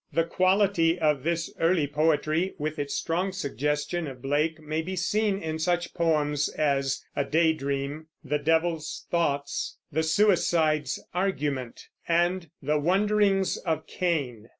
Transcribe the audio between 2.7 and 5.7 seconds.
its strong suggestion of Blake, may be seen in